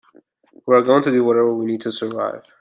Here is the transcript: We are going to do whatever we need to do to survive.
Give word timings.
We 0.65 0.75
are 0.75 0.81
going 0.81 1.03
to 1.03 1.11
do 1.11 1.23
whatever 1.23 1.53
we 1.53 1.67
need 1.67 1.81
to 1.81 1.89
do 1.89 1.91
to 1.91 1.91
survive. 1.91 2.43